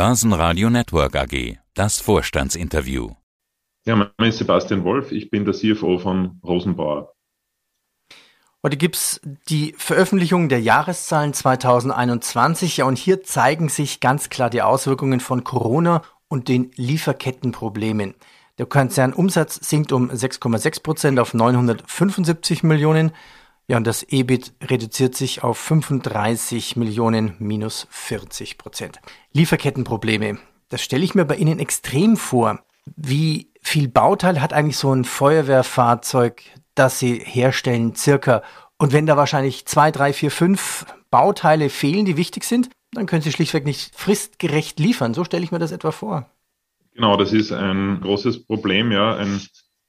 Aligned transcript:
Börsenradio 0.00 0.70
Network 0.70 1.14
AG. 1.14 1.58
Das 1.74 2.00
Vorstandsinterview. 2.00 3.10
Ja, 3.84 3.96
mein 3.96 4.08
Name 4.16 4.30
ist 4.30 4.38
Sebastian 4.38 4.82
Wolf. 4.82 5.12
Ich 5.12 5.28
bin 5.28 5.44
der 5.44 5.52
CFO 5.52 5.98
von 5.98 6.40
Rosenbauer. 6.42 7.12
Heute 8.62 8.78
gibt 8.78 8.96
es 8.96 9.20
die 9.50 9.74
Veröffentlichung 9.76 10.48
der 10.48 10.62
Jahreszahlen 10.62 11.34
2021. 11.34 12.78
Ja, 12.78 12.86
und 12.86 12.96
hier 12.96 13.22
zeigen 13.24 13.68
sich 13.68 14.00
ganz 14.00 14.30
klar 14.30 14.48
die 14.48 14.62
Auswirkungen 14.62 15.20
von 15.20 15.44
Corona 15.44 16.00
und 16.28 16.48
den 16.48 16.70
Lieferkettenproblemen. 16.76 18.14
Der 18.56 18.64
Konzernumsatz 18.64 19.56
sinkt 19.68 19.92
um 19.92 20.10
6,6 20.10 20.82
Prozent 20.82 21.18
auf 21.18 21.34
975 21.34 22.62
Millionen. 22.62 23.12
Ja, 23.70 23.76
und 23.76 23.86
das 23.86 24.02
EBIT 24.02 24.52
reduziert 24.64 25.14
sich 25.14 25.44
auf 25.44 25.56
35 25.56 26.74
Millionen 26.74 27.36
minus 27.38 27.86
40 27.90 28.58
Prozent. 28.58 28.98
Lieferkettenprobleme. 29.32 30.38
Das 30.70 30.82
stelle 30.82 31.04
ich 31.04 31.14
mir 31.14 31.24
bei 31.24 31.36
Ihnen 31.36 31.60
extrem 31.60 32.16
vor. 32.16 32.64
Wie 32.96 33.52
viel 33.62 33.86
Bauteil 33.86 34.40
hat 34.40 34.52
eigentlich 34.52 34.76
so 34.76 34.92
ein 34.92 35.04
Feuerwehrfahrzeug, 35.04 36.42
das 36.74 36.98
Sie 36.98 37.20
herstellen, 37.24 37.94
circa? 37.94 38.42
Und 38.76 38.92
wenn 38.92 39.06
da 39.06 39.16
wahrscheinlich 39.16 39.66
zwei, 39.66 39.92
drei, 39.92 40.12
vier, 40.12 40.32
fünf 40.32 40.84
Bauteile 41.12 41.70
fehlen, 41.70 42.06
die 42.06 42.16
wichtig 42.16 42.42
sind, 42.42 42.70
dann 42.90 43.06
können 43.06 43.22
Sie 43.22 43.30
schlichtweg 43.30 43.64
nicht 43.64 43.94
fristgerecht 43.94 44.80
liefern. 44.80 45.14
So 45.14 45.22
stelle 45.22 45.44
ich 45.44 45.52
mir 45.52 45.60
das 45.60 45.70
etwa 45.70 45.92
vor. 45.92 46.28
Genau, 46.94 47.16
das 47.16 47.32
ist 47.32 47.52
ein 47.52 48.00
großes 48.00 48.46
Problem, 48.46 48.90
ja. 48.90 49.14
Ein 49.14 49.40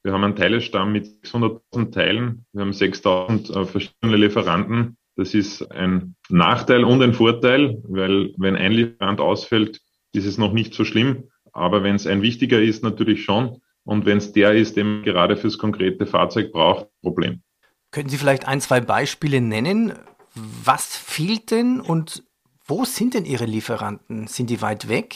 wir 0.02 0.12
haben 0.12 0.24
einen 0.24 0.36
Teilestamm 0.36 0.92
mit 0.92 1.06
600.000 1.24 1.92
Teilen. 1.92 2.46
Wir 2.52 2.62
haben 2.62 2.72
6.000 2.72 3.56
äh, 3.56 3.64
verschiedene 3.66 4.16
Lieferanten. 4.16 4.96
Das 5.16 5.34
ist 5.34 5.62
ein 5.70 6.16
Nachteil 6.28 6.84
und 6.84 7.02
ein 7.02 7.14
Vorteil, 7.14 7.80
weil 7.84 8.32
wenn 8.36 8.56
ein 8.56 8.72
Lieferant 8.72 9.20
ausfällt, 9.20 9.80
ist 10.12 10.26
es 10.26 10.38
noch 10.38 10.52
nicht 10.52 10.74
so 10.74 10.84
schlimm. 10.84 11.28
Aber 11.52 11.82
wenn 11.82 11.94
es 11.94 12.06
ein 12.06 12.22
wichtiger 12.22 12.60
ist, 12.60 12.82
natürlich 12.82 13.24
schon. 13.24 13.60
Und 13.84 14.06
wenn 14.06 14.18
es 14.18 14.32
der 14.32 14.54
ist, 14.54 14.76
den 14.76 14.86
man 14.86 15.02
gerade 15.02 15.36
fürs 15.36 15.58
konkrete 15.58 16.06
Fahrzeug 16.06 16.52
braucht, 16.52 16.88
Problem. 17.02 17.42
Können 17.90 18.08
Sie 18.08 18.16
vielleicht 18.16 18.48
ein, 18.48 18.60
zwei 18.60 18.80
Beispiele 18.80 19.40
nennen? 19.40 19.92
Was 20.34 20.96
fehlt 20.96 21.50
denn 21.50 21.80
und 21.80 22.24
wo 22.64 22.84
sind 22.84 23.14
denn 23.14 23.26
Ihre 23.26 23.44
Lieferanten? 23.44 24.28
Sind 24.28 24.48
die 24.48 24.62
weit 24.62 24.88
weg? 24.88 25.14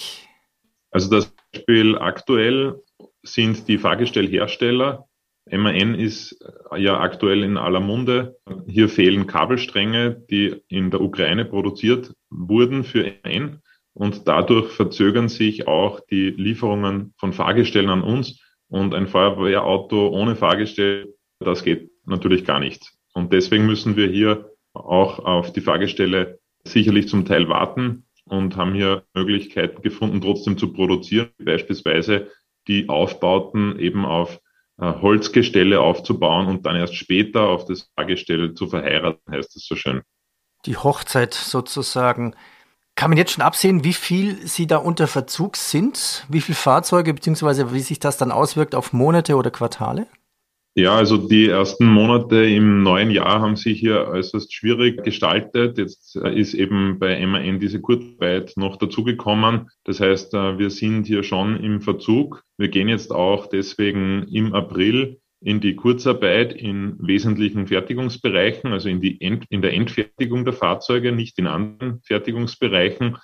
Also 0.91 1.09
das 1.11 1.33
Beispiel 1.53 1.97
aktuell 1.99 2.83
sind 3.27 3.69
die 3.69 3.79
Fahrgestellhersteller. 3.79 5.07
MAN 5.51 5.95
ist 5.95 6.41
äh, 6.73 6.81
ja 6.81 6.99
aktuell 6.99 7.45
in 7.45 7.57
aller 7.57 7.81
Munde. 7.81 8.37
Hier 8.67 8.89
fehlen 8.89 9.27
Kabelstränge, 9.27 10.25
die 10.31 10.57
in 10.69 10.91
der 10.91 11.01
Ukraine 11.01 11.45
produziert 11.45 12.13
wurden 12.31 12.85
für 12.85 13.13
MAN. 13.25 13.61
Und 13.93 14.29
dadurch 14.29 14.73
verzögern 14.73 15.29
sich 15.29 15.67
auch 15.67 16.01
die 16.11 16.31
Lieferungen 16.31 17.15
von 17.17 17.33
Fahrgestellen 17.33 17.91
an 17.91 18.03
uns. 18.03 18.41
Und 18.69 18.95
ein 18.95 19.07
Feuerwehrauto 19.07 20.09
ohne 20.09 20.37
Fahrgestell, 20.37 21.15
das 21.39 21.63
geht 21.63 21.91
natürlich 22.05 22.45
gar 22.45 22.61
nicht. 22.61 22.93
Und 23.15 23.33
deswegen 23.33 23.67
müssen 23.67 23.97
wir 23.97 24.09
hier 24.09 24.51
auch 24.75 25.21
auf 25.21 25.53
die 25.53 25.61
Fahrgestelle 25.61 26.41
sicherlich 26.65 27.09
zum 27.09 27.25
Teil 27.25 27.49
warten 27.49 28.07
und 28.25 28.57
haben 28.57 28.75
hier 28.75 29.05
Möglichkeiten 29.15 29.83
gefunden, 29.83 30.21
trotzdem 30.21 30.59
zu 30.59 30.73
produzieren. 30.73 31.31
Beispielsweise 31.39 32.31
die 32.69 32.89
Aufbauten 32.89 33.79
eben 33.79 34.05
auf 34.05 34.41
äh, 34.79 34.93
Holzgestelle 35.01 35.81
aufzubauen 35.81 36.47
und 36.49 36.67
dann 36.67 36.77
erst 36.77 36.97
später 36.97 37.49
auf 37.49 37.65
das 37.65 37.91
Fahrgestell 37.95 38.55
zu 38.55 38.69
verheiraten, 38.69 39.33
heißt 39.33 39.57
es 39.57 39.67
so 39.67 39.77
schön. 39.77 40.03
Die 40.67 40.77
Hochzeit 40.77 41.35
sozusagen. 41.35 42.35
Kann 42.95 43.11
man 43.11 43.19
jetzt 43.19 43.33
schon 43.33 43.45
absehen, 43.45 43.85
wie 43.85 43.93
viel 43.93 44.47
Sie 44.47 44.67
da 44.67 44.79
unter 44.79 45.07
Verzug 45.07 45.57
sind? 45.57 46.25
Wie 46.31 46.41
viele 46.41 46.57
Fahrzeuge, 46.57 47.13
beziehungsweise 47.13 47.75
wie 47.75 47.81
sich 47.81 48.01
das 48.01 48.17
dann 48.17 48.33
auswirkt 48.33 48.75
auf 48.75 48.95
Monate 48.95 49.37
oder 49.37 49.51
Quartale? 49.51 50.07
Ja, 50.79 50.95
also 50.95 51.17
die 51.17 51.49
ersten 51.49 51.87
Monate 51.87 52.45
im 52.45 52.83
neuen 52.83 53.11
Jahr 53.11 53.41
haben 53.41 53.57
sich 53.57 53.81
hier 53.81 54.09
äußerst 54.09 54.53
schwierig 54.53 55.03
gestaltet. 55.03 55.79
Jetzt 55.79 56.17
äh, 56.17 56.39
ist 56.39 56.53
eben 56.53 56.99
bei 56.99 57.27
MAN 57.27 57.59
diese 57.59 57.81
Kurzarbeit 57.81 58.53
noch 58.57 58.77
dazugekommen. 58.77 59.71
Das 59.85 60.01
heißt, 60.01 60.35
äh, 60.35 60.59
wir 60.59 60.69
sind 60.69 61.07
hier 61.07 61.23
schon 61.23 61.57
im 61.65 61.81
Verzug. 61.81 62.43
Wir 62.59 62.69
gehen 62.69 62.89
jetzt 62.89 63.11
auch 63.11 63.47
deswegen 63.47 64.29
im 64.29 64.53
April 64.53 65.19
in 65.41 65.61
die 65.61 65.77
Kurzarbeit 65.77 66.53
in 66.53 66.97
wesentlichen 66.99 67.67
Fertigungsbereichen, 67.69 68.71
also 68.71 68.91
in, 68.91 69.01
die 69.01 69.19
End, 69.23 69.47
in 69.49 69.63
der 69.63 69.73
Endfertigung 69.73 70.45
der 70.45 70.53
Fahrzeuge, 70.53 71.11
nicht 71.11 71.39
in 71.39 71.47
anderen 71.47 72.03
Fertigungsbereichen, 72.03 73.17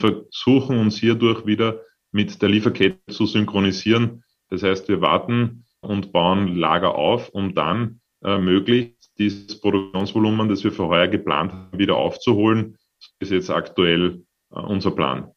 versuchen 0.00 0.78
uns 0.78 0.98
hierdurch 0.98 1.46
wieder 1.46 1.82
mit 2.10 2.42
der 2.42 2.48
Lieferkette 2.48 2.98
zu 3.12 3.26
synchronisieren. 3.26 4.24
Das 4.50 4.64
heißt, 4.64 4.88
wir 4.88 5.00
warten 5.00 5.65
und 5.86 6.12
bauen 6.12 6.56
Lager 6.56 6.94
auf, 6.94 7.30
um 7.30 7.54
dann 7.54 8.00
äh, 8.24 8.38
möglichst 8.38 9.18
dieses 9.18 9.60
Produktionsvolumen, 9.60 10.48
das 10.48 10.64
wir 10.64 10.72
für 10.72 10.88
heuer 10.88 11.08
geplant 11.08 11.52
haben, 11.52 11.78
wieder 11.78 11.96
aufzuholen. 11.96 12.76
Das 13.18 13.28
ist 13.28 13.32
jetzt 13.32 13.50
aktuell 13.50 14.24
äh, 14.50 14.60
unser 14.60 14.90
Plan. 14.90 15.30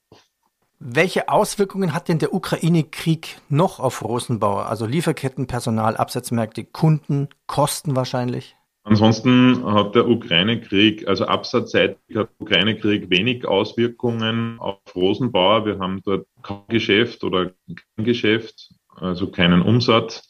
Welche 0.82 1.28
Auswirkungen 1.28 1.94
hat 1.94 2.08
denn 2.08 2.20
der 2.20 2.34
Ukraine-Krieg 2.34 3.42
noch 3.50 3.82
auf 3.82 4.02
Rosenbauer? 4.02 4.68
Also 4.68 4.86
Lieferketten, 4.86 5.46
Personal, 5.46 5.98
Absatzmärkte, 5.98 6.64
Kunden, 6.64 7.28
Kosten 7.48 7.98
wahrscheinlich? 7.98 8.56
Ansonsten 8.84 9.62
hat 9.66 9.94
der 9.94 10.08
Ukraine-Krieg, 10.08 11.06
also 11.06 11.26
absatzseitig 11.26 11.98
hat 12.16 12.30
der 12.30 12.42
Ukraine-Krieg 12.48 13.10
wenig 13.10 13.46
Auswirkungen 13.46 14.58
auf 14.60 14.80
Rosenbauer. 14.96 15.66
Wir 15.66 15.80
haben 15.80 16.02
dort 16.06 16.26
kein 16.42 16.64
Geschäft 16.70 17.26
oder 17.26 17.52
kein 17.68 18.06
Geschäft, 18.06 18.70
also 18.96 19.30
keinen 19.30 19.62
Umsatz. 19.62 20.29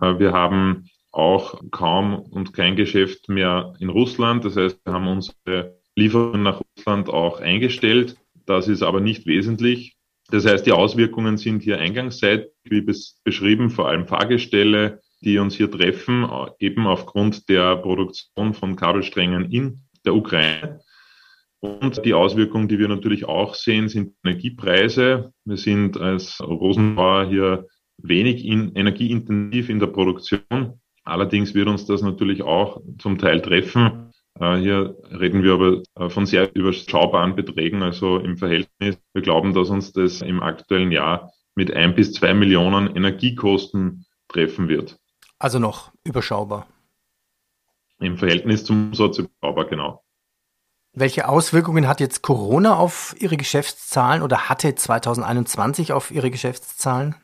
Äh, 0.00 0.18
wir 0.18 0.32
haben 0.32 0.88
auch 1.12 1.60
kaum 1.70 2.18
und 2.18 2.52
kein 2.52 2.76
Geschäft 2.76 3.28
mehr 3.28 3.74
in 3.80 3.88
Russland. 3.88 4.44
Das 4.44 4.56
heißt, 4.56 4.80
wir 4.84 4.92
haben 4.92 5.08
unsere 5.08 5.78
Lieferungen 5.94 6.42
nach 6.42 6.60
Russland 6.76 7.08
auch 7.08 7.40
eingestellt. 7.40 8.16
Das 8.44 8.68
ist 8.68 8.82
aber 8.82 9.00
nicht 9.00 9.26
wesentlich. 9.26 9.96
Das 10.30 10.44
heißt, 10.44 10.66
die 10.66 10.72
Auswirkungen 10.72 11.36
sind 11.36 11.62
hier 11.62 11.78
eingangsseitig, 11.78 12.50
wie 12.64 12.82
beschrieben, 12.82 13.70
vor 13.70 13.88
allem 13.88 14.06
Fahrgestelle, 14.06 15.00
die 15.20 15.38
uns 15.38 15.54
hier 15.54 15.70
treffen, 15.70 16.28
eben 16.58 16.86
aufgrund 16.86 17.48
der 17.48 17.76
Produktion 17.76 18.52
von 18.52 18.76
Kabelsträngen 18.76 19.50
in 19.50 19.82
der 20.04 20.14
Ukraine. 20.14 20.80
Und 21.60 22.04
die 22.04 22.14
Auswirkungen, 22.14 22.68
die 22.68 22.78
wir 22.78 22.88
natürlich 22.88 23.24
auch 23.24 23.54
sehen, 23.54 23.88
sind 23.88 24.14
Energiepreise. 24.24 25.32
Wir 25.44 25.56
sind 25.56 25.96
als 25.96 26.40
Rosenbauer 26.40 27.28
hier 27.28 27.66
wenig 27.98 28.44
in, 28.44 28.74
energieintensiv 28.74 29.68
in 29.68 29.78
der 29.78 29.88
Produktion. 29.88 30.80
Allerdings 31.04 31.54
wird 31.54 31.68
uns 31.68 31.86
das 31.86 32.02
natürlich 32.02 32.42
auch 32.42 32.82
zum 32.98 33.18
Teil 33.18 33.40
treffen. 33.40 34.12
Äh, 34.38 34.56
hier 34.56 34.96
reden 35.10 35.42
wir 35.42 35.54
aber 35.54 35.82
äh, 35.94 36.10
von 36.10 36.26
sehr 36.26 36.54
überschaubaren 36.54 37.36
Beträgen, 37.36 37.82
also 37.82 38.18
im 38.18 38.36
Verhältnis. 38.36 38.98
Wir 39.12 39.22
glauben, 39.22 39.54
dass 39.54 39.70
uns 39.70 39.92
das 39.92 40.20
im 40.22 40.42
aktuellen 40.42 40.92
Jahr 40.92 41.32
mit 41.54 41.72
ein 41.72 41.94
bis 41.94 42.12
zwei 42.12 42.34
Millionen 42.34 42.94
Energiekosten 42.94 44.04
treffen 44.28 44.68
wird. 44.68 44.98
Also 45.38 45.58
noch 45.58 45.92
überschaubar. 46.04 46.66
Im 47.98 48.18
Verhältnis 48.18 48.64
zum 48.64 48.88
Umsatz 48.88 49.18
überschaubar, 49.18 49.66
genau. 49.66 50.02
Welche 50.92 51.28
Auswirkungen 51.28 51.88
hat 51.88 52.00
jetzt 52.00 52.22
Corona 52.22 52.76
auf 52.76 53.14
Ihre 53.18 53.36
Geschäftszahlen 53.36 54.22
oder 54.22 54.48
hatte 54.48 54.74
2021 54.74 55.92
auf 55.92 56.10
Ihre 56.10 56.30
Geschäftszahlen? 56.30 57.14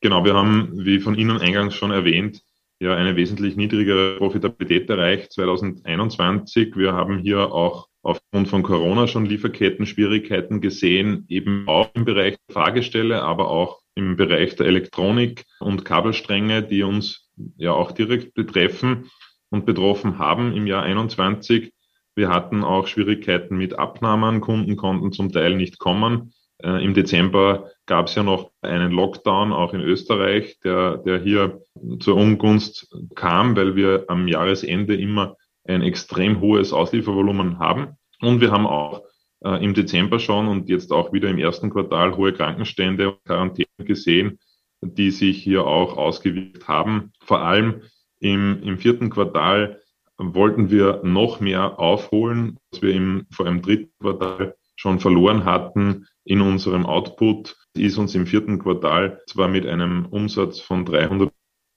Genau, 0.00 0.24
wir 0.24 0.34
haben, 0.34 0.70
wie 0.84 1.00
von 1.00 1.16
Ihnen 1.16 1.38
eingangs 1.38 1.74
schon 1.74 1.90
erwähnt, 1.90 2.42
ja 2.80 2.94
eine 2.94 3.16
wesentlich 3.16 3.56
niedrigere 3.56 4.16
Profitabilität 4.18 4.88
erreicht 4.88 5.32
2021. 5.32 6.76
Wir 6.76 6.92
haben 6.92 7.18
hier 7.18 7.52
auch 7.52 7.88
aufgrund 8.02 8.48
von 8.48 8.62
Corona 8.62 9.08
schon 9.08 9.26
Lieferketten-Schwierigkeiten 9.26 10.60
gesehen, 10.60 11.24
eben 11.28 11.66
auch 11.66 11.90
im 11.94 12.04
Bereich 12.04 12.36
der 12.48 12.54
Fahrgestelle, 12.54 13.22
aber 13.22 13.48
auch 13.50 13.80
im 13.96 14.16
Bereich 14.16 14.54
der 14.54 14.66
Elektronik 14.66 15.44
und 15.58 15.84
Kabelstränge, 15.84 16.62
die 16.62 16.84
uns 16.84 17.28
ja 17.56 17.72
auch 17.72 17.90
direkt 17.90 18.34
betreffen 18.34 19.10
und 19.50 19.66
betroffen 19.66 20.18
haben 20.18 20.54
im 20.54 20.68
Jahr 20.68 20.84
21. 20.84 21.72
Wir 22.14 22.28
hatten 22.28 22.62
auch 22.62 22.86
Schwierigkeiten 22.86 23.56
mit 23.56 23.78
Abnahmen. 23.78 24.40
Kunden 24.40 24.76
konnten 24.76 25.12
zum 25.12 25.32
Teil 25.32 25.56
nicht 25.56 25.78
kommen. 25.78 26.32
Äh, 26.62 26.84
Im 26.84 26.94
Dezember 26.94 27.70
gab 27.86 28.06
es 28.06 28.14
ja 28.14 28.22
noch 28.22 28.50
einen 28.62 28.92
Lockdown 28.92 29.52
auch 29.52 29.72
in 29.74 29.80
Österreich, 29.80 30.58
der, 30.64 30.98
der 30.98 31.20
hier 31.20 31.60
zur 32.00 32.16
Ungunst 32.16 32.94
kam, 33.14 33.56
weil 33.56 33.76
wir 33.76 34.04
am 34.08 34.28
Jahresende 34.28 34.96
immer 34.96 35.36
ein 35.64 35.82
extrem 35.82 36.40
hohes 36.40 36.72
Ausliefervolumen 36.72 37.58
haben. 37.58 37.96
Und 38.20 38.40
wir 38.40 38.50
haben 38.50 38.66
auch 38.66 39.02
äh, 39.44 39.62
im 39.64 39.74
Dezember 39.74 40.18
schon 40.18 40.48
und 40.48 40.68
jetzt 40.68 40.92
auch 40.92 41.12
wieder 41.12 41.28
im 41.28 41.38
ersten 41.38 41.70
Quartal 41.70 42.16
hohe 42.16 42.32
Krankenstände 42.32 43.12
und 43.12 43.24
Quarantäne 43.24 43.68
gesehen, 43.78 44.38
die 44.80 45.10
sich 45.10 45.42
hier 45.42 45.66
auch 45.66 45.96
ausgewirkt 45.96 46.66
haben. 46.66 47.12
Vor 47.20 47.42
allem 47.42 47.82
im, 48.20 48.62
im 48.62 48.78
vierten 48.78 49.10
Quartal 49.10 49.80
wollten 50.16 50.70
wir 50.70 51.00
noch 51.04 51.38
mehr 51.38 51.78
aufholen, 51.78 52.58
was 52.72 52.82
wir 52.82 52.92
im, 52.92 53.26
vor 53.30 53.46
allem 53.46 53.62
dritten 53.62 53.92
Quartal 54.00 54.56
schon 54.78 55.00
verloren 55.00 55.44
hatten 55.44 56.06
in 56.24 56.40
unserem 56.40 56.86
Output, 56.86 57.56
ist 57.76 57.98
uns 57.98 58.14
im 58.14 58.26
vierten 58.26 58.60
Quartal 58.60 59.20
zwar 59.26 59.48
mit 59.48 59.66
einem 59.66 60.06
Umsatz 60.06 60.60
von 60.60 60.84
300 60.84 61.32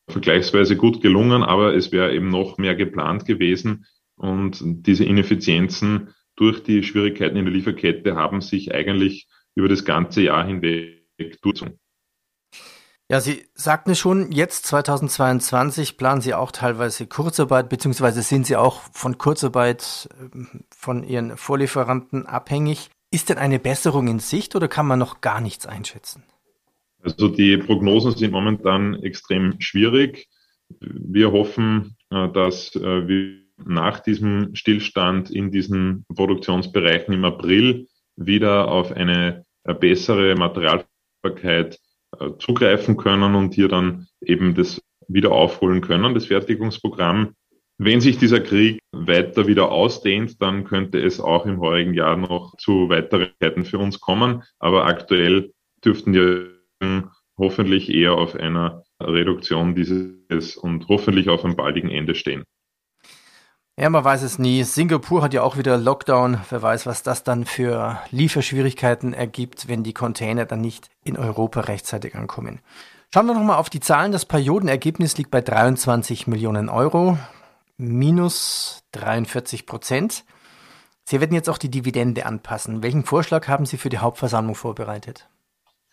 vergleichsweise 0.08 0.78
gut 0.78 1.02
gelungen, 1.02 1.42
aber 1.42 1.76
es 1.76 1.92
wäre 1.92 2.14
eben 2.14 2.30
noch 2.30 2.58
mehr 2.58 2.76
geplant 2.76 3.26
gewesen 3.26 3.86
und 4.16 4.62
diese 4.62 5.04
Ineffizienzen 5.04 6.14
durch 6.36 6.62
die 6.64 6.84
Schwierigkeiten 6.84 7.38
in 7.38 7.46
der 7.46 7.54
Lieferkette 7.54 8.16
haben 8.16 8.42
sich 8.42 8.74
eigentlich 8.74 9.28
über 9.56 9.68
das 9.68 9.84
ganze 9.84 10.22
Jahr 10.22 10.46
hinweg 10.46 11.08
durchgezogen. 11.42 11.80
Ja, 13.12 13.20
Sie 13.20 13.44
sagten 13.56 13.94
schon, 13.94 14.32
jetzt 14.32 14.66
2022 14.68 15.98
planen 15.98 16.22
Sie 16.22 16.34
auch 16.34 16.50
teilweise 16.50 17.08
Kurzarbeit, 17.08 17.68
beziehungsweise 17.68 18.22
sind 18.22 18.46
Sie 18.46 18.56
auch 18.56 18.80
von 18.94 19.18
Kurzarbeit 19.18 20.08
ähm, 20.34 20.64
von 20.74 21.04
Ihren 21.04 21.36
Vorlieferanten 21.36 22.26
abhängig. 22.26 22.90
Ist 23.12 23.28
denn 23.28 23.38
eine 23.38 23.60
Besserung 23.60 24.08
in 24.08 24.20
Sicht 24.20 24.56
oder 24.56 24.70
kann 24.70 24.88
man 24.88 24.98
noch 24.98 25.20
gar 25.20 25.42
nichts 25.42 25.66
einschätzen? 25.66 26.24
Also 27.04 27.28
die 27.28 27.58
Prognosen 27.58 28.16
sind 28.16 28.32
momentan 28.32 28.96
extrem 29.04 29.60
schwierig. 29.60 30.30
Wir 30.80 31.34
hoffen, 31.34 31.98
äh, 32.12 32.30
dass 32.30 32.74
äh, 32.78 33.10
wir 33.10 33.42
nach 33.58 34.00
diesem 34.00 34.56
Stillstand 34.56 35.30
in 35.30 35.52
diesen 35.52 36.06
Produktionsbereichen 36.16 37.14
im 37.14 37.26
April 37.26 37.90
wieder 38.16 38.70
auf 38.70 38.94
eine 38.94 39.44
äh, 39.66 39.74
bessere 39.74 40.34
Materialverfügbarkeit 40.36 41.78
zugreifen 42.40 42.98
können 42.98 43.36
und 43.36 43.54
hier 43.54 43.68
dann 43.68 44.08
eben 44.22 44.54
das 44.56 44.82
wieder 45.08 45.32
aufholen 45.32 45.82
können, 45.82 46.14
das 46.14 46.26
Fertigungsprogramm. 46.28 47.36
Wenn 47.78 48.00
sich 48.00 48.18
dieser 48.18 48.42
Krieg 48.42 48.80
weiter 48.92 49.48
wieder 49.48 49.72
ausdehnt, 49.72 50.42
dann 50.42 50.66
könnte 50.66 51.00
es 51.00 51.20
auch 51.20 51.46
im 51.46 51.60
heurigen 51.60 51.94
Jahr 51.94 52.16
noch 52.16 52.56
zu 52.58 52.90
weiteren 52.90 53.32
Zeiten 53.42 53.66
für 53.66 53.80
uns 53.80 54.00
kommen. 54.00 54.44
Aber 54.60 54.86
aktuell 54.86 55.52
dürften 55.84 56.14
wir 56.14 56.62
hoffentlich 57.38 57.90
eher 57.90 58.14
auf 58.14 58.36
einer 58.36 58.84
Reduktion 59.02 59.74
dieses 59.74 60.56
und 60.58 60.88
hoffentlich 60.90 61.30
auf 61.30 61.44
einem 61.44 61.56
baldigen 61.56 61.90
Ende 61.90 62.14
stehen. 62.14 62.44
Ja, 63.82 63.90
man 63.90 64.04
weiß 64.04 64.22
es 64.22 64.38
nie. 64.38 64.62
Singapur 64.62 65.24
hat 65.24 65.34
ja 65.34 65.42
auch 65.42 65.58
wieder 65.58 65.76
Lockdown. 65.76 66.38
Wer 66.52 66.62
weiß, 66.62 66.86
was 66.86 67.02
das 67.02 67.24
dann 67.24 67.46
für 67.46 68.00
Lieferschwierigkeiten 68.12 69.12
ergibt, 69.12 69.68
wenn 69.68 69.82
die 69.82 69.92
Container 69.92 70.46
dann 70.46 70.62
nicht 70.62 70.92
in 71.04 71.18
Europa 71.18 71.62
rechtzeitig 71.62 72.14
ankommen. 72.14 72.60
Schauen 73.12 73.26
wir 73.26 73.34
nochmal 73.34 73.58
auf 73.58 73.72
die 73.72 73.80
Zahlen. 73.80 74.12
Das 74.12 74.28
Periodenergebnis 74.28 75.18
liegt 75.18 75.32
bei 75.32 75.42
23 75.42 76.28
Millionen 76.28 76.70
Euro, 76.70 77.18
minus 77.78 78.84
43 78.92 79.66
Prozent. 79.66 80.26
Sie 81.04 81.20
werden 81.20 81.34
jetzt 81.34 81.50
auch 81.50 81.58
die 81.58 81.72
Dividende 81.72 82.28
anpassen. 82.28 82.84
Welchen 82.84 83.04
Vorschlag 83.04 83.48
haben 83.48 83.66
Sie 83.66 83.78
für 83.78 83.90
die 83.90 83.98
Hauptversammlung 83.98 84.54
vorbereitet? 84.54 85.28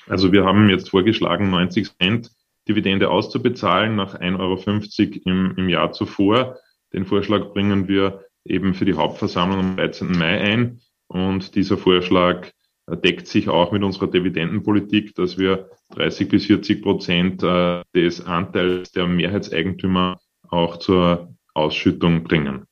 Also 0.06 0.30
wir 0.30 0.44
haben 0.44 0.68
jetzt 0.68 0.90
vorgeschlagen, 0.90 1.48
90 1.48 1.96
Cent 1.96 2.32
Dividende 2.68 3.08
auszubezahlen 3.08 3.96
nach 3.96 4.14
1,50 4.14 4.40
Euro 4.40 5.20
im, 5.24 5.54
im 5.56 5.68
Jahr 5.70 5.92
zuvor. 5.92 6.58
Den 6.92 7.04
Vorschlag 7.04 7.52
bringen 7.52 7.88
wir 7.88 8.24
eben 8.44 8.74
für 8.74 8.84
die 8.84 8.94
Hauptversammlung 8.94 9.60
am 9.60 9.76
13. 9.76 10.12
Mai 10.12 10.40
ein. 10.40 10.80
Und 11.08 11.54
dieser 11.54 11.78
Vorschlag 11.78 12.50
deckt 12.96 13.26
sich 13.26 13.48
auch 13.48 13.72
mit 13.72 13.82
unserer 13.82 14.08
Dividendenpolitik, 14.08 15.14
dass 15.14 15.38
wir 15.38 15.70
30 15.90 16.28
bis 16.28 16.46
40 16.46 16.82
Prozent 16.82 17.42
äh, 17.42 17.82
des 17.94 18.24
Anteils 18.24 18.92
der 18.92 19.06
Mehrheitseigentümer 19.06 20.18
auch 20.48 20.78
zur 20.78 21.34
Ausschüttung 21.54 22.24
bringen. 22.24 22.64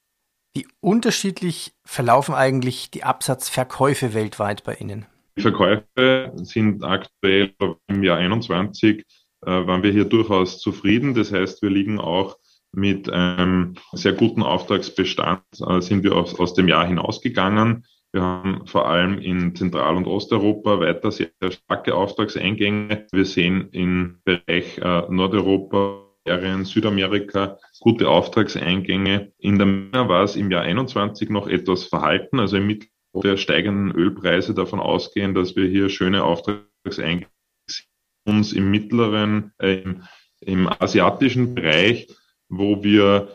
Wie 0.54 0.66
unterschiedlich 0.80 1.72
verlaufen 1.84 2.34
eigentlich 2.34 2.90
die 2.90 3.04
Absatzverkäufe 3.04 4.14
weltweit 4.14 4.64
bei 4.64 4.74
Ihnen? 4.74 5.06
Die 5.36 5.42
Verkäufe 5.42 6.32
sind 6.36 6.82
aktuell 6.82 7.54
im 7.88 8.02
Jahr 8.02 8.16
21, 8.16 9.04
äh, 9.42 9.46
waren 9.46 9.82
wir 9.82 9.92
hier 9.92 10.06
durchaus 10.06 10.60
zufrieden. 10.60 11.14
Das 11.14 11.30
heißt, 11.30 11.60
wir 11.60 11.68
liegen 11.68 12.00
auch 12.00 12.38
mit 12.76 13.11
einem 13.11 13.75
sehr 13.93 14.12
guten 14.12 14.43
Auftragsbestand 14.43 15.43
äh, 15.67 15.81
sind 15.81 16.05
wir 16.05 16.14
aus, 16.14 16.38
aus 16.38 16.55
dem 16.55 16.69
Jahr 16.69 16.87
hinausgegangen. 16.87 17.87
Wir 18.12 18.23
haben 18.23 18.67
vor 18.67 18.88
allem 18.88 19.19
in 19.19 19.55
Zentral- 19.55 19.96
und 19.96 20.06
Osteuropa 20.06 20.78
weiter 20.78 21.11
sehr, 21.11 21.31
starke 21.49 21.94
Auftragseingänge. 21.94 23.06
Wir 23.12 23.25
sehen 23.25 23.70
im 23.73 24.20
Bereich 24.25 24.78
äh, 24.78 25.02
Nordeuropa, 25.08 26.02
Südamerika 26.62 27.58
gute 27.81 28.08
Auftragseingänge. 28.08 29.32
In 29.38 29.58
der 29.58 29.67
MENA 29.67 30.08
war 30.08 30.25
es 30.25 30.34
im 30.34 30.50
Jahr 30.50 30.62
21 30.62 31.31
noch 31.31 31.46
etwas 31.46 31.84
verhalten, 31.84 32.40
also 32.40 32.56
im 32.56 32.67
Mittel 32.67 32.88
der 33.14 33.37
steigenden 33.37 33.94
Ölpreise 33.94 34.52
davon 34.52 34.81
ausgehen, 34.81 35.34
dass 35.34 35.56
wir 35.56 35.67
hier 35.67 35.88
schöne 35.88 36.25
Auftragseingänge 36.25 37.28
uns 38.26 38.52
im 38.52 38.70
mittleren, 38.70 39.52
äh, 39.58 39.76
im, 39.76 40.02
im 40.40 40.69
asiatischen 40.69 41.55
Bereich 41.55 42.08
wo 42.48 42.82
wir 42.82 43.28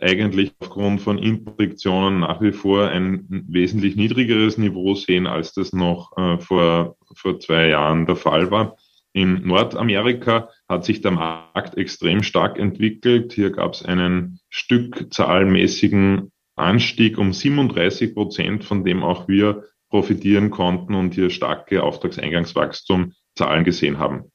eigentlich 0.00 0.52
aufgrund 0.60 1.00
von 1.00 1.18
Importrestriktionen 1.18 2.20
nach 2.20 2.40
wie 2.40 2.52
vor 2.52 2.88
ein 2.88 3.26
wesentlich 3.48 3.96
niedrigeres 3.96 4.58
Niveau 4.58 4.94
sehen, 4.94 5.26
als 5.26 5.52
das 5.52 5.72
noch 5.72 6.16
äh, 6.16 6.38
vor, 6.38 6.96
vor 7.14 7.40
zwei 7.40 7.68
Jahren 7.68 8.06
der 8.06 8.16
Fall 8.16 8.50
war. 8.50 8.76
In 9.12 9.46
Nordamerika 9.46 10.50
hat 10.68 10.84
sich 10.84 11.00
der 11.00 11.10
Markt 11.12 11.76
extrem 11.76 12.22
stark 12.22 12.58
entwickelt. 12.58 13.32
Hier 13.32 13.50
gab 13.50 13.72
es 13.72 13.84
einen 13.84 14.38
stückzahlmäßigen 14.50 16.30
Anstieg 16.54 17.18
um 17.18 17.32
37 17.32 18.14
Prozent, 18.14 18.64
von 18.64 18.84
dem 18.84 19.02
auch 19.02 19.26
wir 19.26 19.64
profitieren 19.88 20.50
konnten 20.50 20.94
und 20.94 21.14
hier 21.14 21.30
starke 21.30 21.82
Auftragseingangswachstum 21.82 23.14
Zahlen 23.34 23.64
gesehen 23.64 23.98
haben. 23.98 24.30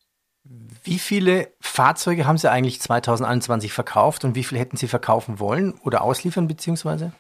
Wie 0.84 1.00
viele 1.00 1.48
Fahrzeuge 1.62 2.28
haben 2.28 2.38
Sie 2.38 2.52
eigentlich 2.52 2.82
2021 2.82 3.72
verkauft 3.72 4.26
und 4.26 4.36
wie 4.36 4.44
viele 4.44 4.60
hätten 4.60 4.76
Sie 4.76 4.88
verkaufen 4.88 5.40
wollen 5.40 5.74
oder 5.84 6.02
ausliefern 6.02 6.50
beziehungsweise? 6.50 7.14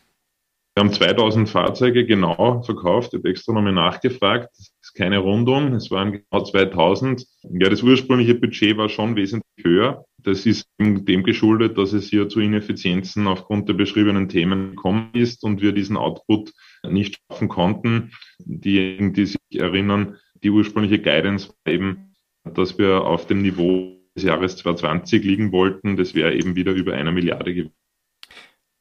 Wir 0.75 0.83
haben 0.83 0.91
2000 0.91 1.47
Fahrzeuge 1.47 2.05
genau 2.05 2.63
verkauft. 2.63 3.13
Ich 3.13 3.19
habe 3.19 3.29
extra 3.29 3.53
nochmal 3.53 3.73
nachgefragt. 3.73 4.49
Das 4.57 4.73
ist 4.81 4.95
keine 4.95 5.19
Rundung. 5.19 5.73
Es 5.75 5.91
waren 5.91 6.11
genau 6.11 6.43
2000. 6.43 7.25
Ja, 7.43 7.69
das 7.69 7.83
ursprüngliche 7.83 8.35
Budget 8.35 8.75
war 8.75 8.89
schon 8.89 9.15
wesentlich 9.15 9.63
höher. 9.63 10.03
Das 10.17 10.45
ist 10.45 10.65
dem 10.79 11.23
geschuldet, 11.23 11.77
dass 11.77 11.93
es 11.93 12.09
hier 12.09 12.27
zu 12.27 12.39
Ineffizienzen 12.41 13.27
aufgrund 13.27 13.69
der 13.69 13.75
beschriebenen 13.75 14.27
Themen 14.27 14.71
gekommen 14.71 15.11
ist 15.13 15.43
und 15.43 15.61
wir 15.61 15.71
diesen 15.71 15.95
Output 15.95 16.51
nicht 16.89 17.19
schaffen 17.29 17.49
konnten. 17.49 18.11
Diejenigen, 18.39 19.13
die 19.13 19.27
sich 19.27 19.39
erinnern, 19.53 20.17
die 20.43 20.49
ursprüngliche 20.49 20.99
Guidance 20.99 21.49
war 21.49 21.73
eben 21.73 22.12
dass 22.43 22.77
wir 22.77 23.01
auf 23.01 23.27
dem 23.27 23.41
Niveau 23.41 23.97
des 24.15 24.23
Jahres 24.23 24.57
2020 24.57 25.23
liegen 25.23 25.51
wollten. 25.51 25.97
Das 25.97 26.13
wäre 26.13 26.33
eben 26.33 26.55
wieder 26.55 26.71
über 26.71 26.93
einer 26.93 27.11
Milliarde 27.11 27.53
gewesen. 27.53 27.75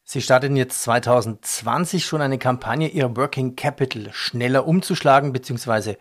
Sie 0.04 0.20
starten 0.20 0.56
jetzt 0.56 0.82
2020 0.82 2.04
schon 2.04 2.20
eine 2.20 2.38
Kampagne, 2.38 2.88
Ihr 2.88 3.16
Working 3.16 3.56
Capital 3.56 4.10
schneller 4.12 4.66
umzuschlagen 4.66 5.32
bzw. 5.32 5.94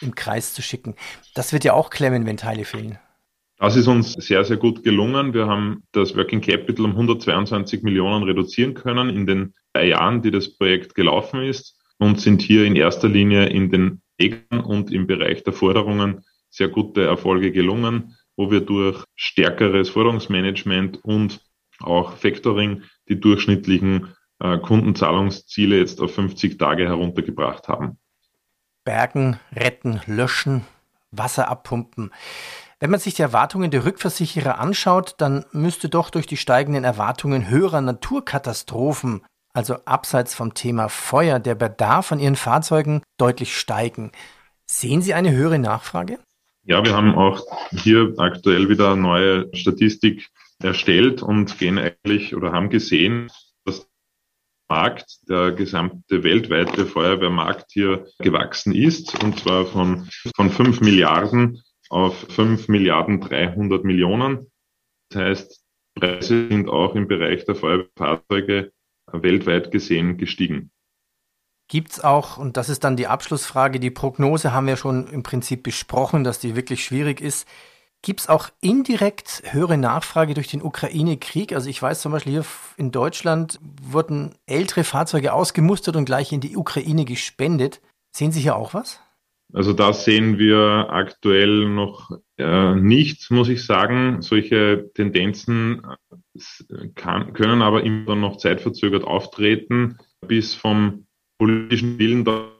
im 0.00 0.14
Kreis 0.14 0.54
zu 0.54 0.62
schicken. 0.62 0.94
Das 1.34 1.52
wird 1.52 1.64
ja 1.64 1.74
auch 1.74 1.90
klemmen, 1.90 2.24
wenn 2.26 2.36
Teile 2.36 2.64
fehlen. 2.64 2.98
Das 3.58 3.76
ist 3.76 3.88
uns 3.88 4.14
sehr, 4.14 4.42
sehr 4.44 4.56
gut 4.56 4.82
gelungen. 4.82 5.34
Wir 5.34 5.46
haben 5.46 5.82
das 5.92 6.16
Working 6.16 6.40
Capital 6.40 6.86
um 6.86 6.92
122 6.92 7.82
Millionen 7.82 8.22
reduzieren 8.22 8.72
können 8.72 9.10
in 9.10 9.26
den 9.26 9.54
drei 9.74 9.88
Jahren, 9.88 10.22
die 10.22 10.30
das 10.30 10.56
Projekt 10.56 10.94
gelaufen 10.94 11.42
ist 11.42 11.78
und 11.98 12.18
sind 12.18 12.40
hier 12.40 12.64
in 12.64 12.76
erster 12.76 13.08
Linie 13.08 13.46
in 13.50 13.70
den 13.70 14.00
Ecken 14.16 14.60
und 14.60 14.90
im 14.90 15.06
Bereich 15.06 15.42
der 15.44 15.52
Forderungen 15.52 16.24
sehr 16.50 16.68
gute 16.68 17.04
Erfolge 17.04 17.52
gelungen, 17.52 18.16
wo 18.36 18.50
wir 18.50 18.60
durch 18.60 19.04
stärkeres 19.14 19.90
Forderungsmanagement 19.90 21.02
und 21.04 21.40
auch 21.80 22.16
Factoring 22.16 22.82
die 23.08 23.20
durchschnittlichen 23.20 24.14
äh, 24.40 24.58
Kundenzahlungsziele 24.58 25.78
jetzt 25.78 26.00
auf 26.00 26.14
50 26.14 26.58
Tage 26.58 26.86
heruntergebracht 26.86 27.68
haben. 27.68 27.98
Bergen, 28.84 29.38
retten, 29.54 30.00
löschen, 30.06 30.64
Wasser 31.10 31.48
abpumpen. 31.48 32.10
Wenn 32.78 32.90
man 32.90 33.00
sich 33.00 33.14
die 33.14 33.22
Erwartungen 33.22 33.70
der 33.70 33.84
Rückversicherer 33.84 34.58
anschaut, 34.58 35.14
dann 35.18 35.44
müsste 35.52 35.90
doch 35.90 36.08
durch 36.08 36.26
die 36.26 36.38
steigenden 36.38 36.84
Erwartungen 36.84 37.48
höherer 37.48 37.82
Naturkatastrophen, 37.82 39.22
also 39.52 39.74
abseits 39.84 40.34
vom 40.34 40.54
Thema 40.54 40.88
Feuer, 40.88 41.38
der 41.40 41.56
Bedarf 41.56 42.10
an 42.10 42.20
ihren 42.20 42.36
Fahrzeugen 42.36 43.02
deutlich 43.18 43.58
steigen. 43.58 44.12
Sehen 44.66 45.02
Sie 45.02 45.12
eine 45.12 45.32
höhere 45.32 45.58
Nachfrage? 45.58 46.18
Ja, 46.64 46.84
wir 46.84 46.94
haben 46.94 47.14
auch 47.14 47.44
hier 47.70 48.14
aktuell 48.18 48.68
wieder 48.68 48.94
neue 48.94 49.48
Statistik 49.54 50.28
erstellt 50.62 51.22
und 51.22 51.58
gehen 51.58 51.78
eigentlich 51.78 52.34
oder 52.34 52.52
haben 52.52 52.68
gesehen, 52.68 53.30
dass 53.64 53.80
der 53.80 53.88
Markt, 54.68 55.18
der 55.28 55.52
gesamte 55.52 56.22
weltweite 56.22 56.86
Feuerwehrmarkt 56.86 57.70
hier 57.72 58.06
gewachsen 58.18 58.74
ist 58.74 59.22
und 59.24 59.38
zwar 59.38 59.66
von, 59.66 60.08
von 60.36 60.50
5 60.50 60.80
Milliarden 60.82 61.62
auf 61.88 62.26
5 62.28 62.68
Milliarden 62.68 63.20
300 63.20 63.84
Millionen. 63.84 64.50
Das 65.08 65.22
heißt, 65.22 65.64
Preise 65.94 66.48
sind 66.48 66.68
auch 66.68 66.94
im 66.94 67.08
Bereich 67.08 67.44
der 67.46 67.56
Feuerwehrfahrzeuge 67.56 68.72
weltweit 69.12 69.70
gesehen 69.70 70.18
gestiegen. 70.18 70.70
Gibt 71.70 71.92
es 71.92 72.00
auch, 72.02 72.36
und 72.36 72.56
das 72.56 72.68
ist 72.68 72.82
dann 72.82 72.96
die 72.96 73.06
Abschlussfrage, 73.06 73.78
die 73.78 73.92
Prognose 73.92 74.52
haben 74.52 74.66
wir 74.66 74.76
schon 74.76 75.06
im 75.06 75.22
Prinzip 75.22 75.62
besprochen, 75.62 76.24
dass 76.24 76.40
die 76.40 76.56
wirklich 76.56 76.82
schwierig 76.82 77.20
ist. 77.20 77.46
Gibt 78.02 78.20
es 78.20 78.28
auch 78.28 78.48
indirekt 78.60 79.44
höhere 79.44 79.78
Nachfrage 79.78 80.34
durch 80.34 80.48
den 80.48 80.62
Ukraine-Krieg? 80.62 81.52
Also 81.52 81.70
ich 81.70 81.80
weiß 81.80 82.02
zum 82.02 82.10
Beispiel 82.10 82.32
hier 82.32 82.44
in 82.76 82.90
Deutschland 82.90 83.60
wurden 83.80 84.34
ältere 84.46 84.82
Fahrzeuge 84.82 85.32
ausgemustert 85.32 85.94
und 85.94 86.06
gleich 86.06 86.32
in 86.32 86.40
die 86.40 86.56
Ukraine 86.56 87.04
gespendet. 87.04 87.80
Sehen 88.10 88.32
Sie 88.32 88.40
hier 88.40 88.56
auch 88.56 88.74
was? 88.74 88.98
Also 89.52 89.72
da 89.72 89.92
sehen 89.92 90.38
wir 90.38 90.88
aktuell 90.90 91.68
noch 91.68 92.10
äh, 92.36 92.74
nicht, 92.74 93.30
muss 93.30 93.48
ich 93.48 93.64
sagen. 93.64 94.22
Solche 94.22 94.90
Tendenzen 94.94 95.82
äh, 96.34 96.88
kann, 96.96 97.32
können 97.32 97.62
aber 97.62 97.84
immer 97.84 98.16
noch 98.16 98.38
zeitverzögert 98.38 99.04
auftreten. 99.04 99.98
Bis 100.26 100.54
vom 100.54 101.06
politischen 101.40 101.98
Willen 101.98 102.26
der 102.26 102.50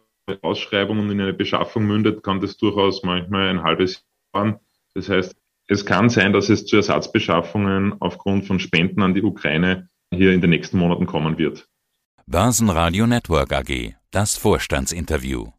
Ausschreibung 0.41 1.01
und 1.01 1.11
in 1.11 1.21
eine 1.21 1.35
Beschaffung 1.35 1.87
mündet, 1.87 2.23
kann 2.23 2.41
das 2.41 2.57
durchaus 2.57 3.03
manchmal 3.03 3.49
ein 3.49 3.63
halbes 3.63 4.03
Jahr 4.33 4.45
dauern. 4.45 4.61
Das 4.95 5.11
heißt, 5.11 5.37
es 5.67 5.85
kann 5.85 6.09
sein, 6.09 6.33
dass 6.33 6.49
es 6.49 6.65
zu 6.65 6.77
Ersatzbeschaffungen 6.77 8.01
aufgrund 8.01 8.47
von 8.47 8.59
Spenden 8.59 9.03
an 9.03 9.13
die 9.13 9.23
Ukraine 9.23 9.91
hier 10.13 10.33
in 10.33 10.41
den 10.41 10.49
nächsten 10.49 10.79
Monaten 10.79 11.05
kommen 11.05 11.37
wird. 11.37 11.69
Börsenradio 12.27 13.07
Network 13.07 13.53
AG, 13.53 13.97
das 14.11 14.37
Vorstandsinterview. 14.37 15.51